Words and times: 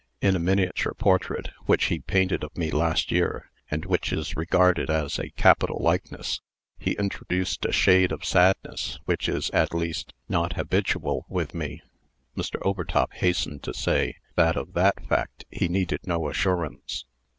In 0.19 0.35
a 0.35 0.39
miniature 0.39 0.95
portrait 0.95 1.51
which 1.67 1.85
he 1.85 1.99
painted 1.99 2.43
of 2.43 2.57
me, 2.57 2.71
last 2.71 3.11
year, 3.11 3.51
and 3.69 3.85
which 3.85 4.11
is 4.11 4.35
regarded 4.35 4.89
as 4.89 5.19
a 5.19 5.29
capital 5.29 5.77
likeness, 5.79 6.41
he 6.79 6.93
introduced 6.93 7.63
a 7.65 7.71
shade 7.71 8.11
of 8.11 8.25
sadness, 8.25 8.97
which 9.05 9.29
is, 9.29 9.51
at 9.51 9.75
least, 9.75 10.11
not 10.27 10.53
habitual 10.53 11.27
with 11.29 11.53
me." 11.53 11.83
Mr. 12.35 12.55
Overtop 12.63 13.13
hastened 13.13 13.61
to 13.61 13.75
say, 13.75 14.15
that 14.35 14.57
of 14.57 14.73
that 14.73 15.05
fact 15.05 15.45
he 15.51 15.67
needed 15.67 15.99
no 16.07 16.27
assurance. 16.29 17.05